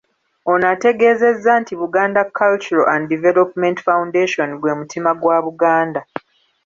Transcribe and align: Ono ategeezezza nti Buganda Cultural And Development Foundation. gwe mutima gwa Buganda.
Ono 0.51 0.65
ategeezezza 0.73 1.51
nti 1.61 1.73
Buganda 1.81 2.21
Cultural 2.39 2.85
And 2.93 3.03
Development 3.15 3.77
Foundation. 3.87 4.49
gwe 4.61 4.73
mutima 4.81 5.09
gwa 5.21 5.37
Buganda. 5.47 6.01